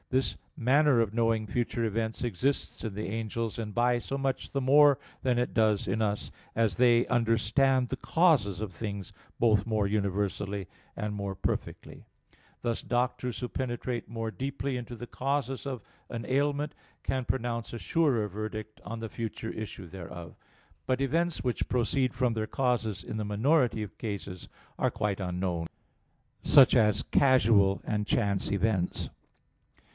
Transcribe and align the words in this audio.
This 0.09 0.35
manner 0.57 0.99
of 0.99 1.13
knowing 1.13 1.45
future 1.47 1.85
events 1.85 2.21
exists 2.23 2.83
in 2.83 2.95
the 2.95 3.07
angels, 3.07 3.57
and 3.59 3.73
by 3.73 3.97
so 3.99 4.17
much 4.17 4.51
the 4.51 4.59
more 4.59 4.97
than 5.21 5.37
it 5.39 5.53
does 5.53 5.87
in 5.87 6.01
us, 6.01 6.31
as 6.53 6.75
they 6.75 7.05
understand 7.07 7.87
the 7.87 7.95
causes 7.95 8.59
of 8.61 8.73
things 8.73 9.13
both 9.39 9.65
more 9.65 9.85
universally 9.87 10.67
and 10.97 11.13
more 11.13 11.33
perfectly; 11.35 12.03
thus 12.63 12.81
doctors 12.81 13.39
who 13.39 13.47
penetrate 13.47 14.09
more 14.09 14.31
deeply 14.31 14.75
into 14.75 14.95
the 14.97 15.07
causes 15.07 15.65
of 15.67 15.81
an 16.09 16.25
ailment 16.27 16.73
can 17.03 17.23
pronounce 17.23 17.71
a 17.71 17.79
surer 17.79 18.27
verdict 18.27 18.81
on 18.83 18.99
the 18.99 19.07
future 19.07 19.51
issue 19.51 19.85
thereof. 19.87 20.35
But 20.87 20.99
events 20.99 21.41
which 21.43 21.69
proceed 21.69 22.13
from 22.13 22.33
their 22.33 22.47
causes 22.47 23.01
in 23.03 23.15
the 23.17 23.23
minority 23.23 23.81
of 23.83 23.97
cases 23.99 24.49
are 24.79 24.91
quite 24.91 25.21
unknown; 25.21 25.67
such 26.41 26.75
as 26.75 27.03
casual 27.03 27.81
and 27.85 28.05
chance 28.07 28.51
events. 28.51 29.09